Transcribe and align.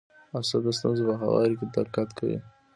اسد 0.37 0.61
د 0.65 0.67
ستونزو 0.77 1.03
په 1.09 1.13
هواري 1.21 1.53
کي 1.59 1.65
دقت 1.75 2.09
کوي. 2.17 2.37